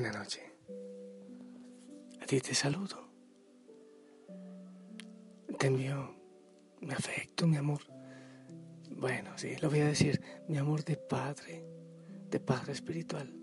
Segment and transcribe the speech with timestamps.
[0.00, 0.44] Buenas noches.
[2.22, 3.10] A ti te saludo.
[5.58, 6.14] Te envío
[6.82, 7.80] mi afecto, mi amor.
[8.92, 11.64] Bueno, sí, lo voy a decir, mi amor de padre,
[12.30, 13.34] de padre espiritual.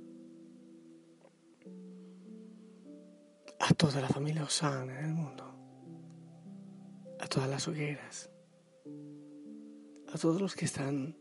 [3.59, 5.43] A toda la familia Osana en el mundo.
[7.19, 8.29] A todas las hogueras.
[10.07, 11.17] A todos los que están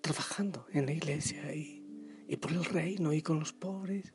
[0.00, 1.84] trabajando en la iglesia y,
[2.28, 4.14] y por el reino y con los pobres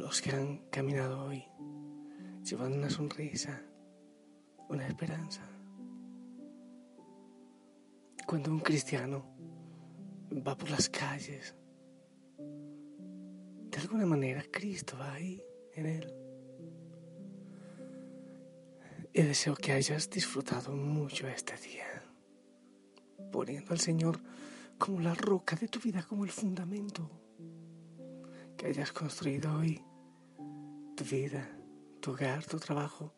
[0.00, 1.44] los que han caminado hoy,
[2.42, 3.62] llevando una sonrisa,
[4.68, 5.42] una esperanza.
[8.26, 9.24] Cuando un cristiano
[10.46, 11.54] va por las calles,
[12.38, 15.42] de alguna manera Cristo va ahí
[15.74, 16.14] en él.
[19.12, 22.02] Y deseo que hayas disfrutado mucho este día,
[23.32, 24.20] poniendo al Señor
[24.78, 27.10] como la roca de tu vida, como el fundamento
[28.56, 29.80] que hayas construido hoy,
[30.98, 31.48] tu vida,
[32.00, 33.14] tu hogar, tu trabajo,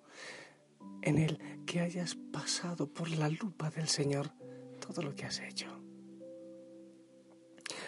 [1.00, 4.30] en el que hayas pasado por la lupa del Señor
[4.78, 5.66] todo lo que has hecho.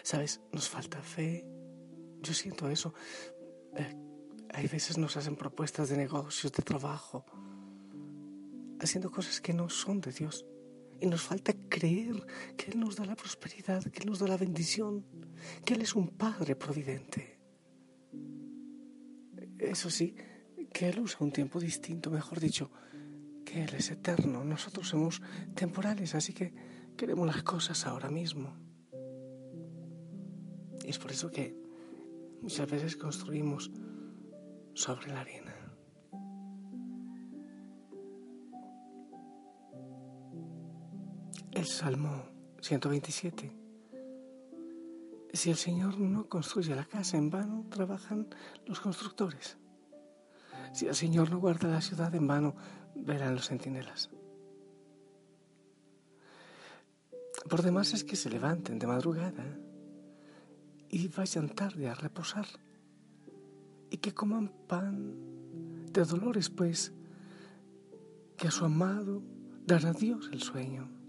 [0.03, 1.45] Sabes, nos falta fe.
[2.23, 2.95] Yo siento eso.
[3.77, 3.95] Eh,
[4.55, 7.27] hay veces nos hacen propuestas de negocios, de trabajo,
[8.81, 10.47] haciendo cosas que no son de Dios.
[11.01, 12.25] Y nos falta creer
[12.57, 15.05] que Él nos da la prosperidad, que Él nos da la bendición,
[15.67, 17.32] que Él es un Padre providente.
[19.63, 20.17] Eso sí,
[20.73, 22.71] que Él usa un tiempo distinto, mejor dicho,
[23.45, 24.45] que Él es eterno.
[24.45, 25.23] Nosotros somos
[25.55, 26.53] temporales, así que
[26.97, 28.57] queremos las cosas ahora mismo.
[30.85, 31.57] Y es por eso que
[32.41, 33.71] muchas veces construimos
[34.75, 35.55] sobre la arena.
[41.53, 42.25] El Salmo
[42.61, 43.62] 127
[45.33, 48.29] si el Señor no construye la casa, en vano trabajan
[48.67, 49.57] los constructores.
[50.73, 52.55] Si el Señor no guarda la ciudad, en vano
[52.95, 54.11] verán los centinelas.
[57.49, 59.45] Por demás es que se levanten de madrugada
[60.89, 62.47] y vayan tarde a reposar
[63.91, 66.93] y que coman pan de dolores, pues
[68.37, 69.23] que a su amado
[69.67, 71.02] dará Dios el sueño.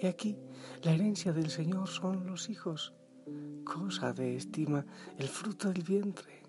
[0.00, 0.36] Y aquí
[0.82, 2.94] la herencia del Señor son los hijos,
[3.64, 4.84] cosa de estima,
[5.16, 6.42] el fruto del vientre.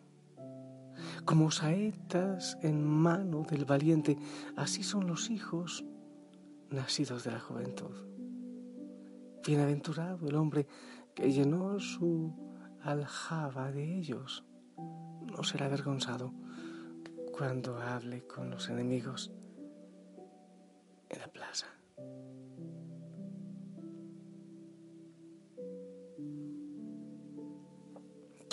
[1.25, 4.17] Como saetas en mano del valiente,
[4.55, 5.85] así son los hijos
[6.69, 7.95] nacidos de la juventud.
[9.45, 10.67] Bienaventurado el hombre
[11.15, 12.33] que llenó su
[12.81, 14.43] aljaba de ellos.
[14.77, 16.33] No será avergonzado
[17.31, 19.31] cuando hable con los enemigos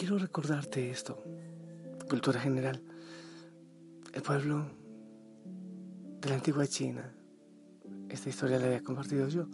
[0.04, 1.16] quiero recordarte esto,
[2.10, 2.78] cultura general.
[4.12, 4.66] El pueblo
[6.20, 7.10] de la antigua China,
[8.10, 9.48] esta historia la he compartido yo,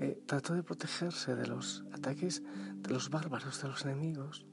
[0.00, 2.42] eh, trató de protegerse de los ataques
[2.74, 4.44] de los bárbaros, de los enemigos,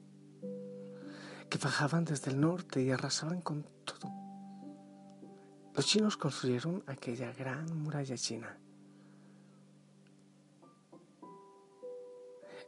[1.50, 4.12] que bajaban desde el norte y arrasaban con todo.
[5.74, 8.56] Los chinos construyeron aquella gran muralla china.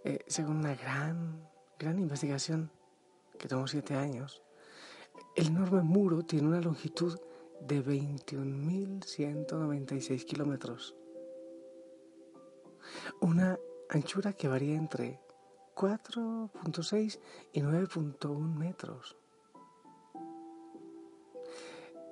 [0.03, 2.71] Eh, según una gran gran investigación
[3.39, 4.43] que tomó siete años.
[5.37, 7.19] El enorme muro tiene una longitud
[7.61, 10.95] de 21.196 kilómetros,
[13.21, 15.21] una anchura que varía entre
[15.75, 17.19] 4.6
[17.53, 19.17] y 9.1 metros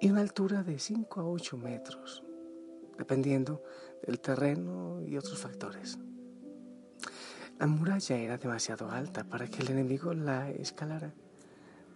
[0.01, 2.25] y una altura de 5 a 8 metros,
[2.99, 3.63] dependiendo
[4.05, 5.97] del terreno y otros factores.
[7.59, 11.13] La muralla era demasiado alta para que el enemigo la escalara,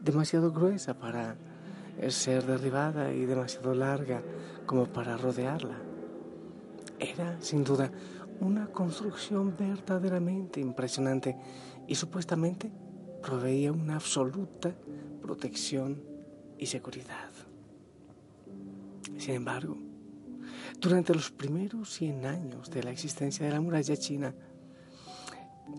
[0.00, 1.36] demasiado gruesa para
[2.08, 4.22] ser derribada y demasiado larga
[4.64, 5.76] como para rodearla.
[6.98, 7.90] Era, sin duda,
[8.40, 11.36] una construcción verdaderamente impresionante
[11.86, 12.70] y supuestamente
[13.22, 14.74] proveía una absoluta
[15.20, 16.02] protección
[16.58, 17.30] y seguridad.
[19.18, 19.76] Sin embargo,
[20.80, 24.34] durante los primeros 100 años de la existencia de la muralla china,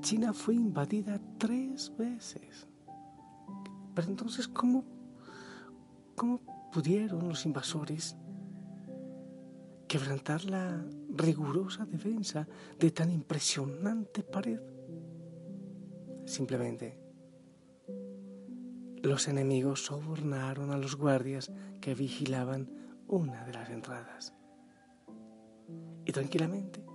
[0.01, 2.68] China fue invadida tres veces.
[3.95, 4.84] Pero entonces, ¿cómo,
[6.16, 6.42] cómo
[6.72, 8.16] pudieron los invasores
[9.88, 12.48] quebrantar la rigurosa defensa
[12.80, 14.60] de tan impresionante pared?
[16.25, 17.00] Simplemente,
[19.01, 21.51] los enemigos sobornaron a los guardias
[21.81, 22.69] que vigilaban
[23.07, 24.33] una de las entradas.
[26.06, 26.86] Y tranquilamente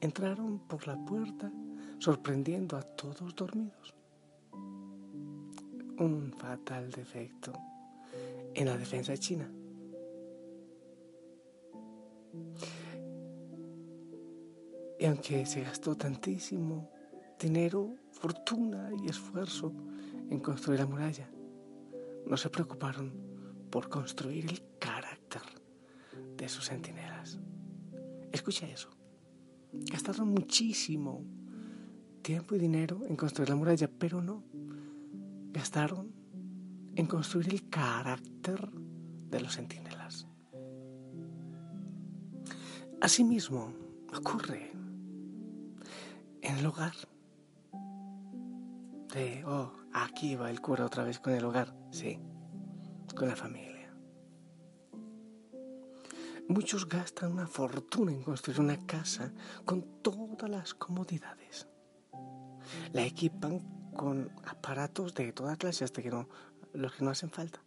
[0.00, 1.50] entraron por la puerta
[2.02, 3.94] sorprendiendo a todos dormidos.
[4.52, 7.52] Un fatal defecto
[8.54, 9.48] en la defensa china.
[14.98, 16.90] Y aunque se gastó tantísimo
[17.38, 19.72] dinero, fortuna y esfuerzo
[20.28, 21.30] en construir la muralla,
[22.26, 23.12] no se preocuparon
[23.70, 25.42] por construir el carácter
[26.36, 27.38] de sus centinelas.
[28.32, 28.90] Escucha eso.
[29.72, 31.41] Gastaron muchísimo
[32.22, 34.42] tiempo y dinero en construir la muralla, pero no.
[35.52, 36.12] Gastaron
[36.94, 38.70] en construir el carácter
[39.30, 40.26] de los centinelas.
[43.00, 43.72] Asimismo,
[44.16, 44.70] ocurre
[46.40, 46.94] en el hogar.
[49.12, 51.74] De, oh, aquí va el cura otra vez con el hogar.
[51.90, 52.18] Sí,
[53.14, 53.72] con la familia.
[56.48, 59.32] Muchos gastan una fortuna en construir una casa
[59.64, 61.66] con todas las comodidades.
[62.92, 63.60] La equipan
[63.94, 66.28] con aparatos de toda clase hasta que no,
[66.72, 67.62] los que no hacen falta.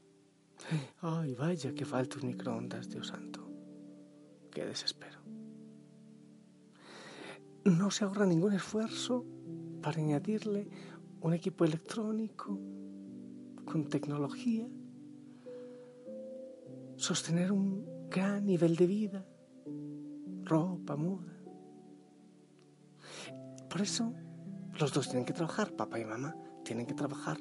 [1.01, 3.47] Ay, vaya que falta un microondas, Dios santo.
[4.51, 5.19] Qué desespero.
[7.65, 9.25] No se ahorra ningún esfuerzo
[9.81, 10.67] para añadirle
[11.21, 12.59] un equipo electrónico
[13.65, 14.67] con tecnología,
[16.95, 19.25] sostener un gran nivel de vida,
[20.43, 21.33] ropa, moda.
[23.69, 24.13] Por eso
[24.77, 27.37] los dos tienen que trabajar, papá y mamá tienen que trabajar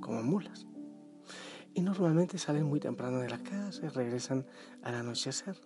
[0.00, 0.66] como mulas.
[1.72, 4.46] Y normalmente salen muy temprano de la casa y regresan
[4.82, 5.56] al anochecer.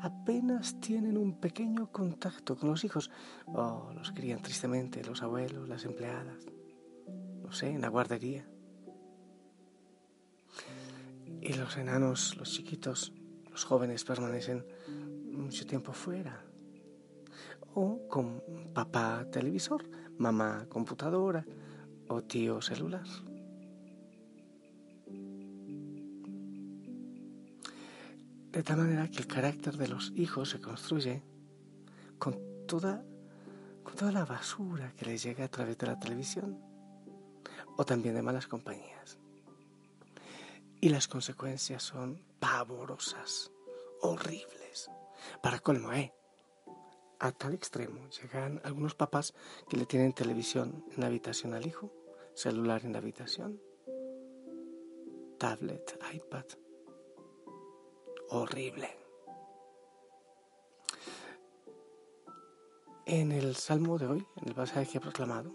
[0.00, 3.10] Apenas tienen un pequeño contacto con los hijos.
[3.46, 6.46] Oh, los crían tristemente los abuelos, las empleadas.
[7.42, 8.48] No sé, en la guardería.
[11.40, 13.12] Y los enanos, los chiquitos,
[13.50, 14.64] los jóvenes permanecen
[15.30, 16.44] mucho tiempo fuera.
[17.74, 18.42] O con
[18.72, 19.84] papá televisor
[20.18, 21.44] mamá computadora
[22.08, 23.06] o tío celular.
[28.52, 31.22] De tal manera que el carácter de los hijos se construye
[32.18, 33.04] con toda,
[33.82, 36.58] con toda la basura que les llega a través de la televisión
[37.76, 39.18] o también de malas compañías.
[40.80, 43.50] Y las consecuencias son pavorosas,
[44.00, 44.90] horribles.
[45.42, 46.12] Para colmo, ¿eh?
[47.18, 49.32] A tal extremo llegan algunos papás
[49.70, 51.90] que le tienen televisión en la habitación al hijo,
[52.34, 53.58] celular en la habitación,
[55.38, 56.44] tablet, iPad.
[58.28, 58.90] Horrible.
[63.06, 65.54] En el salmo de hoy, en el pasaje proclamado,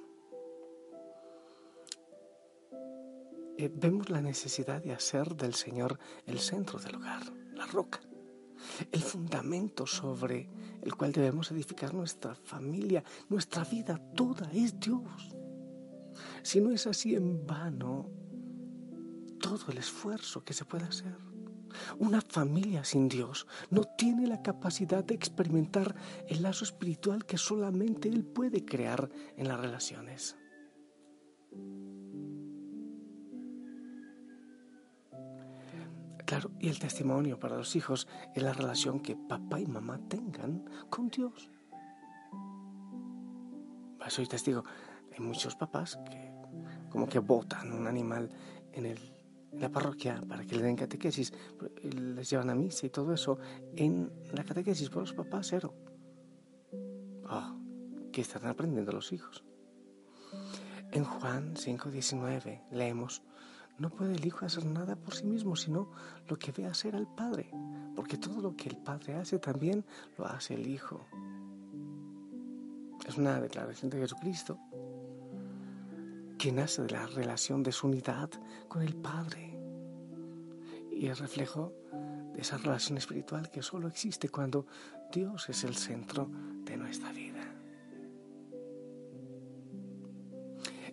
[3.58, 7.22] eh, vemos la necesidad de hacer del Señor el centro del hogar,
[7.54, 8.00] la roca
[8.92, 10.50] el fundamento sobre
[10.82, 15.36] el cual debemos edificar nuestra familia, nuestra vida toda es Dios.
[16.44, 18.10] Si no es así en vano
[19.40, 21.16] todo el esfuerzo que se puede hacer.
[22.00, 25.96] Una familia sin Dios no tiene la capacidad de experimentar
[26.28, 30.36] el lazo espiritual que solamente Él puede crear en las relaciones.
[36.42, 40.66] Claro, y el testimonio para los hijos es la relación que papá y mamá tengan
[40.90, 41.52] con Dios.
[44.08, 44.64] Soy testigo.
[45.14, 46.32] Hay muchos papás que
[46.90, 48.28] como que botan un animal
[48.74, 48.98] en, el,
[49.52, 51.32] la parroquia para que le den catequesis,
[51.84, 53.38] les llevan a misa y todo eso.
[53.76, 55.76] En la catequesis por los papás, cero.
[57.30, 57.56] Oh,
[58.12, 59.44] ¿qué están aprendiendo los hijos?
[60.92, 63.22] En Juan 5:19 leemos,
[63.82, 65.90] no puede el Hijo hacer nada por sí mismo, sino
[66.28, 67.50] lo que ve hacer al Padre,
[67.96, 69.84] porque todo lo que el Padre hace también
[70.20, 71.08] lo hace el Hijo.
[73.08, 74.60] Es una declaración de Jesucristo
[76.38, 78.30] que nace de la relación de su unidad
[78.68, 79.60] con el Padre
[80.92, 81.74] y es reflejo
[82.36, 84.68] de esa relación espiritual que solo existe cuando
[85.12, 86.30] Dios es el centro
[86.66, 87.42] de nuestra vida.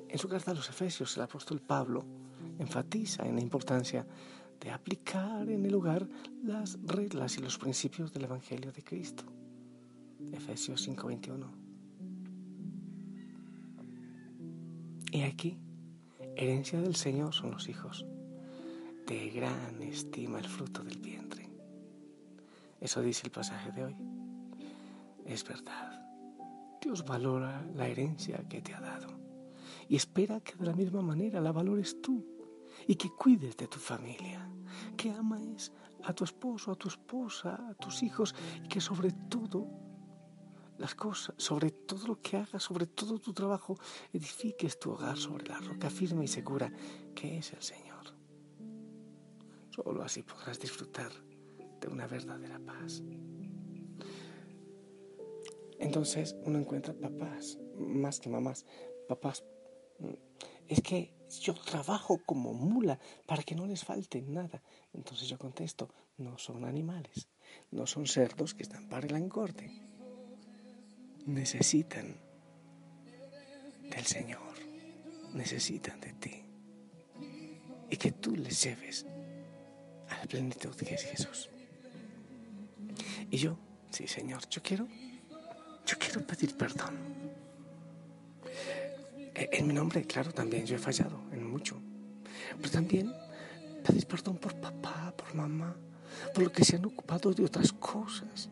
[0.08, 2.27] En su carta a los Efesios, el apóstol Pablo
[2.58, 4.06] enfatiza en la importancia
[4.60, 6.08] de aplicar en el hogar
[6.42, 9.24] las reglas y los principios del Evangelio de Cristo.
[10.32, 11.46] Efesios 5:21.
[15.12, 15.58] Y aquí,
[16.36, 18.04] herencia del Señor son los hijos.
[19.06, 21.48] De gran estima el fruto del vientre.
[22.80, 23.96] Eso dice el pasaje de hoy.
[25.24, 26.04] Es verdad.
[26.82, 29.27] Dios valora la herencia que te ha dado
[29.88, 32.24] y espera que de la misma manera la valores tú
[32.86, 34.50] y que cuides de tu familia,
[34.96, 35.72] que ames
[36.04, 39.66] a tu esposo, a tu esposa, a tus hijos y que sobre todo
[40.78, 43.76] las cosas, sobre todo lo que hagas, sobre todo tu trabajo,
[44.12, 46.72] edifiques tu hogar sobre la roca firme y segura
[47.14, 48.14] que es el Señor.
[49.70, 51.10] Solo así podrás disfrutar
[51.80, 53.02] de una verdadera paz.
[55.78, 58.66] Entonces uno encuentra papás, más que mamás,
[59.08, 59.44] papás.
[60.68, 64.62] Es que yo trabajo como mula para que no les falte nada.
[64.92, 67.28] Entonces yo contesto, no son animales,
[67.70, 69.70] no son cerdos que están para el engorde.
[71.26, 72.16] Necesitan
[73.90, 74.54] del Señor,
[75.34, 76.42] necesitan de ti.
[77.90, 79.06] Y que tú les lleves
[80.08, 81.50] a la plenitud que es Jesús.
[83.30, 83.58] Y yo,
[83.90, 84.86] sí Señor, yo quiero,
[85.86, 87.27] yo quiero pedir perdón
[89.38, 91.80] en mi nombre, claro, también yo he fallado en mucho.
[92.56, 93.12] Pero también
[93.86, 95.76] pedir perdón por papá, por mamá,
[96.34, 98.50] por lo que se han ocupado de otras cosas.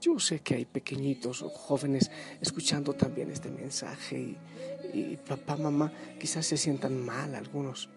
[0.00, 2.10] Yo sé que hay pequeñitos o jóvenes
[2.42, 4.36] escuchando también este mensaje
[4.92, 5.90] y, papá, mamá
[6.20, 7.88] quizás se sientan mal algunos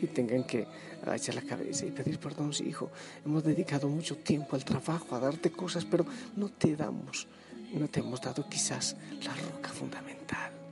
[0.00, 0.66] y tengan que
[1.02, 2.90] agachar la cabeza y pedir perdón, sí, hijo.
[3.24, 7.26] Hemos dedicado mucho tiempo al trabajo, a darte cosas, pero no te damos,
[7.72, 10.63] no te hemos dado quizás la roca fundamental.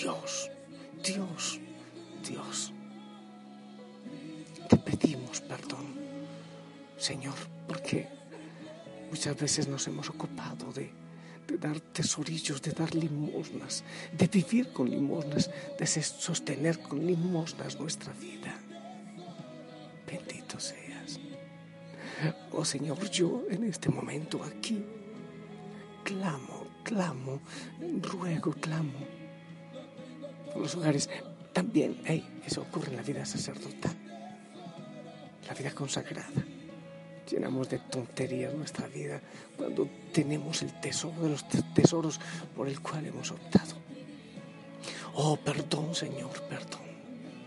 [0.00, 0.50] Dios,
[1.04, 1.60] Dios,
[2.26, 2.72] Dios.
[4.66, 5.94] Te pedimos perdón,
[6.96, 7.34] Señor,
[7.68, 8.08] porque
[9.10, 10.90] muchas veces nos hemos ocupado de,
[11.58, 13.84] dar tesorillos, de dar limosnas,
[14.16, 18.56] de vivir con limosnas, de sostener con limosnas nuestra vida.
[20.06, 21.20] Bendito seas.
[22.52, 24.82] Oh Señor, yo en este momento aquí
[26.04, 27.40] clamo, clamo,
[28.00, 29.19] ruego, clamo
[30.56, 31.08] los hogares.
[31.52, 32.00] También,
[32.46, 33.96] eso ocurre en la vida sacerdotal,
[35.48, 36.44] la vida consagrada.
[37.28, 39.20] Llenamos de tonterías nuestra vida
[39.56, 42.20] cuando tenemos el tesoro de los tesoros
[42.56, 43.74] por el cual hemos optado.
[45.14, 46.80] Oh, perdón, Señor, perdón.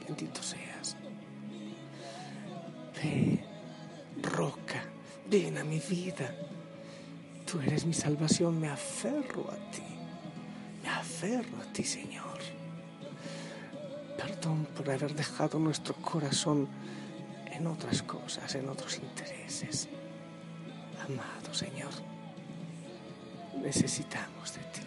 [0.06, 0.96] Bendito seas.
[3.02, 3.42] Ven,
[4.22, 4.84] roca,
[5.30, 6.34] ven a mi vida.
[7.50, 9.84] Tú eres mi salvación, me aferro a ti.
[10.82, 12.40] Me aferro a ti, Señor.
[14.25, 16.70] Perdón por haber dejado nuestro corazón
[17.51, 19.89] en otras cosas, en otros intereses.
[21.03, 21.92] Amado Señor,
[23.62, 24.82] necesitamos de ti.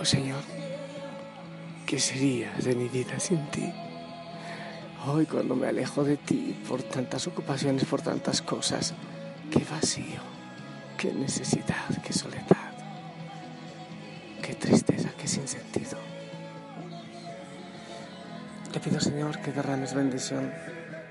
[0.00, 0.42] Oh Señor,
[1.84, 3.70] ¿qué sería de mi vida sin ti?
[5.04, 8.94] Hoy cuando me alejo de ti por tantas ocupaciones, por tantas cosas,
[9.50, 10.22] qué vacío,
[10.96, 12.72] qué necesidad, qué soledad,
[14.42, 15.98] qué tristeza, qué sinsentido.
[18.72, 20.50] Te pido Señor que derrames bendición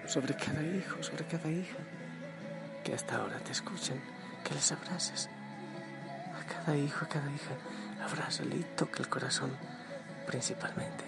[0.07, 1.77] sobre cada hijo, sobre cada hija,
[2.83, 4.01] que hasta ahora te escuchen,
[4.43, 5.29] que les abraces
[6.33, 7.55] a cada hijo, a cada hija
[8.09, 9.51] abrázale y toca el corazón
[10.25, 11.03] principalmente.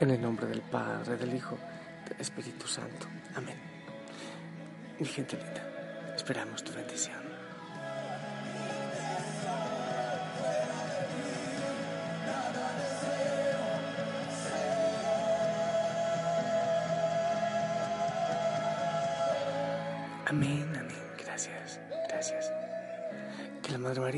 [0.00, 1.58] En el nombre del Padre, del Hijo,
[2.08, 3.06] del Espíritu Santo.
[3.34, 3.58] Amén.
[4.98, 7.25] Mi gente linda, esperamos tu bendición.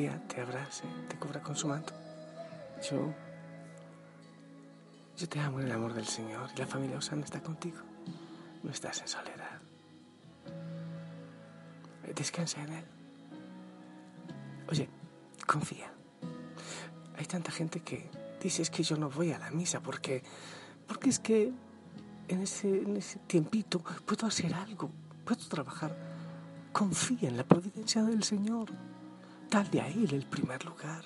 [0.09, 1.93] María te abrace, te cubra con su manto.
[2.88, 3.12] Yo,
[5.17, 7.79] Yo te amo en el amor del Señor y la familia Osana está contigo.
[8.62, 9.61] No estás en soledad.
[12.15, 12.85] Descansa en Él.
[14.71, 14.88] Oye,
[15.47, 15.93] confía.
[17.17, 18.09] Hay tanta gente que
[18.41, 20.23] dice es que yo no voy a la misa porque,
[20.87, 21.53] porque es que
[22.29, 24.91] en ese, en ese tiempito puedo hacer algo,
[25.25, 25.95] puedo trabajar.
[26.73, 28.69] Confía en la providencia del Señor.
[29.50, 31.02] Dale a Él el primer lugar.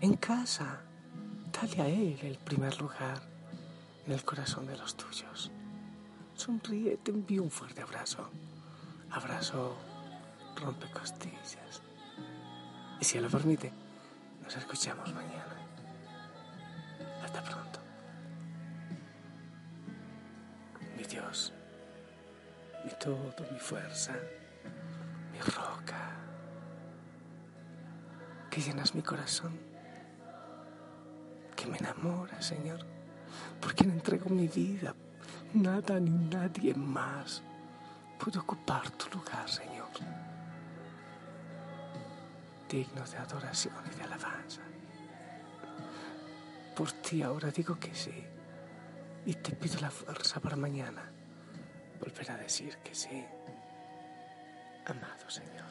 [0.00, 0.80] En casa,
[1.52, 3.20] dale a Él el primer lugar
[4.06, 5.50] en el corazón de los tuyos.
[6.34, 8.30] Sonríe, te envío un fuerte abrazo.
[9.10, 9.76] Abrazo
[10.56, 11.82] rompe costillas.
[13.00, 13.72] Y si lo permite,
[14.42, 15.56] nos escuchamos mañana.
[17.22, 17.80] Hasta pronto.
[20.96, 21.52] Mi Dios,
[22.84, 24.14] mi todo, mi fuerza,
[25.32, 25.69] mi roca,
[28.50, 29.58] que llenas mi corazón,
[31.56, 32.84] que me enamora, Señor,
[33.60, 34.94] porque no entrego mi vida,
[35.54, 37.42] nada ni nadie más
[38.18, 39.88] puede ocupar tu lugar, Señor
[42.70, 44.62] digno de adoración y de alabanza.
[46.76, 48.24] Por ti ahora digo que sí
[49.26, 51.10] y te pido la fuerza para mañana
[51.98, 53.24] volver a decir que sí.
[54.86, 55.70] Amado Señor,